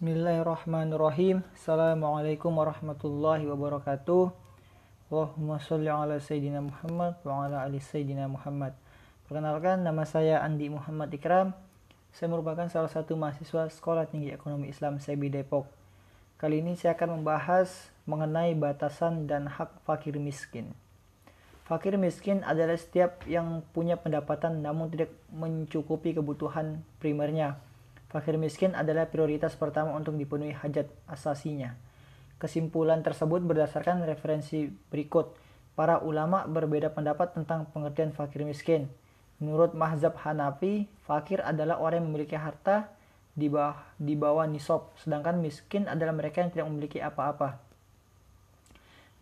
[0.00, 1.44] Bismillahirrahmanirrahim.
[1.52, 4.32] Assalamualaikum warahmatullahi wabarakatuh.
[5.12, 8.72] Allahumma sholli ala Sayyidina Muhammad wa ala ali Sayyidina Muhammad.
[9.28, 11.52] Perkenalkan, nama saya Andi Muhammad Ikram.
[12.16, 15.68] Saya merupakan salah satu mahasiswa Sekolah Tinggi Ekonomi Islam SEBI Depok.
[16.40, 20.72] Kali ini saya akan membahas mengenai batasan dan hak fakir miskin.
[21.68, 27.60] Fakir miskin adalah setiap yang punya pendapatan namun tidak mencukupi kebutuhan primernya
[28.10, 31.78] Fakir miskin adalah prioritas pertama untuk dipenuhi hajat asasinya.
[32.42, 35.38] Kesimpulan tersebut berdasarkan referensi berikut.
[35.78, 38.90] Para ulama berbeda pendapat tentang pengertian fakir miskin.
[39.38, 42.90] Menurut Mahzab Hanafi, fakir adalah orang yang memiliki harta
[43.32, 47.62] di bawah, di bawah nisab, sedangkan miskin adalah mereka yang tidak memiliki apa-apa.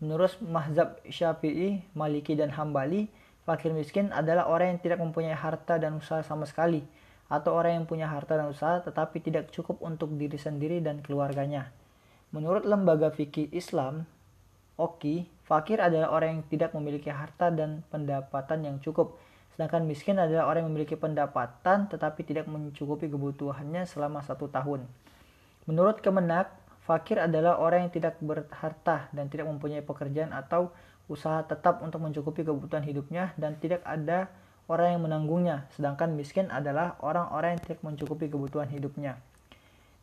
[0.01, 3.07] Menurut Mahzab Syafi'i, Maliki, dan Hambali,
[3.45, 6.83] fakir miskin adalah orang yang tidak mempunyai harta dan usaha sama sekali,
[7.29, 11.69] atau orang yang punya harta dan usaha tetapi tidak cukup untuk diri sendiri dan keluarganya.
[12.33, 14.09] Menurut lembaga fikih Islam,
[14.79, 19.19] Oki, fakir adalah orang yang tidak memiliki harta dan pendapatan yang cukup,
[19.53, 24.89] sedangkan miskin adalah orang yang memiliki pendapatan tetapi tidak mencukupi kebutuhannya selama satu tahun.
[25.69, 26.49] Menurut Kemenak,
[26.81, 30.73] fakir adalah orang yang tidak berharta dan tidak mempunyai pekerjaan atau
[31.09, 34.29] usaha tetap untuk mencukupi kebutuhan hidupnya dan tidak ada
[34.69, 39.17] orang yang menanggungnya, sedangkan miskin adalah orang-orang yang tidak mencukupi kebutuhan hidupnya.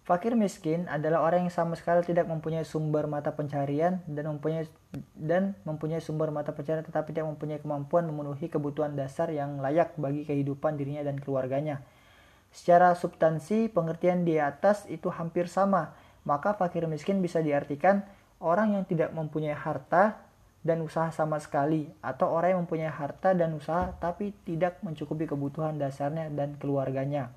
[0.07, 4.71] Fakir miskin adalah orang yang sama sekali tidak mempunyai sumber mata pencarian dan mempunyai
[5.19, 10.23] dan mempunyai sumber mata pencarian tetapi tidak mempunyai kemampuan memenuhi kebutuhan dasar yang layak bagi
[10.23, 11.83] kehidupan dirinya dan keluarganya.
[12.55, 18.07] Secara substansi, pengertian di atas itu hampir sama, maka fakir miskin bisa diartikan
[18.39, 20.23] orang yang tidak mempunyai harta
[20.67, 25.79] dan usaha sama sekali atau orang yang mempunyai harta dan usaha tapi tidak mencukupi kebutuhan
[25.79, 27.31] dasarnya dan keluarganya.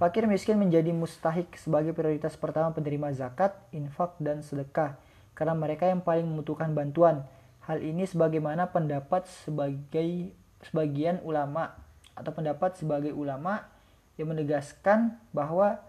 [0.00, 4.96] Fakir miskin menjadi mustahik sebagai prioritas pertama penerima zakat, infak, dan sedekah
[5.36, 7.28] karena mereka yang paling membutuhkan bantuan.
[7.68, 10.32] Hal ini sebagaimana pendapat sebagai
[10.64, 11.76] sebagian ulama
[12.16, 13.68] atau pendapat sebagai ulama
[14.16, 15.80] yang menegaskan bahwa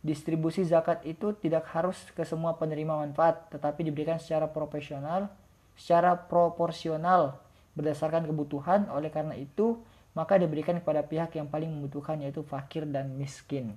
[0.00, 5.30] distribusi zakat itu tidak harus ke semua penerima manfaat tetapi diberikan secara profesional
[5.76, 7.40] secara proporsional
[7.76, 8.88] berdasarkan kebutuhan.
[8.92, 9.80] Oleh karena itu,
[10.12, 13.76] maka diberikan kepada pihak yang paling membutuhkan yaitu fakir dan miskin.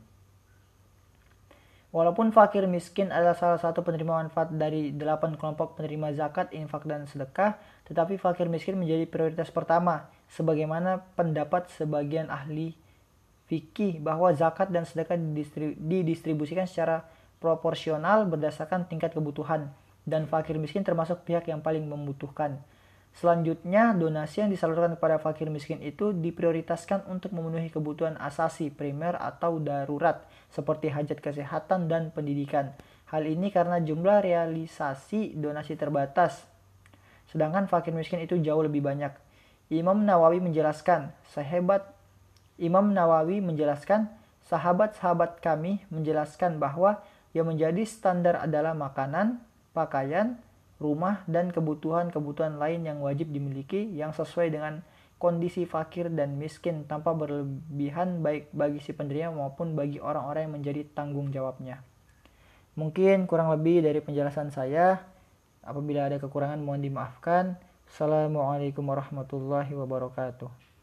[1.95, 7.07] Walaupun fakir miskin adalah salah satu penerima manfaat dari delapan kelompok penerima zakat, infak, dan
[7.07, 7.55] sedekah,
[7.87, 12.75] tetapi fakir miskin menjadi prioritas pertama, sebagaimana pendapat sebagian ahli
[13.47, 15.15] fikih bahwa zakat dan sedekah
[15.79, 17.07] didistribusikan secara
[17.39, 19.71] proporsional berdasarkan tingkat kebutuhan
[20.05, 22.61] dan fakir miskin termasuk pihak yang paling membutuhkan.
[23.15, 29.57] Selanjutnya, donasi yang disalurkan kepada fakir miskin itu diprioritaskan untuk memenuhi kebutuhan asasi primer atau
[29.57, 32.75] darurat seperti hajat kesehatan dan pendidikan.
[33.07, 36.43] Hal ini karena jumlah realisasi donasi terbatas,
[37.31, 39.15] sedangkan fakir miskin itu jauh lebih banyak.
[39.71, 41.95] Imam Nawawi menjelaskan, sehebat
[42.59, 44.11] Imam Nawawi menjelaskan,
[44.47, 47.03] sahabat-sahabat kami menjelaskan bahwa
[47.35, 49.43] yang menjadi standar adalah makanan,
[49.75, 50.39] pakaian,
[50.79, 54.79] rumah, dan kebutuhan-kebutuhan lain yang wajib dimiliki yang sesuai dengan
[55.19, 60.81] kondisi fakir dan miskin tanpa berlebihan baik bagi si penerima maupun bagi orang-orang yang menjadi
[60.95, 61.83] tanggung jawabnya.
[62.75, 64.99] Mungkin kurang lebih dari penjelasan saya.
[65.63, 67.55] Apabila ada kekurangan mohon dimaafkan.
[67.87, 70.74] Assalamualaikum warahmatullahi wabarakatuh.